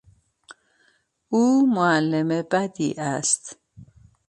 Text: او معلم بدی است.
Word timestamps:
او 1.29 1.65
معلم 1.67 2.27
بدی 2.27 2.95
است. 2.97 3.59